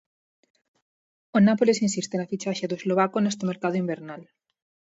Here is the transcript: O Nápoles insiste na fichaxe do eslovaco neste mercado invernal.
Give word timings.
O 1.37 1.37
Nápoles 1.47 1.83
insiste 1.87 2.15
na 2.17 2.29
fichaxe 2.31 2.69
do 2.69 2.77
eslovaco 2.79 3.17
neste 3.21 3.43
mercado 3.51 3.79
invernal. 3.83 4.21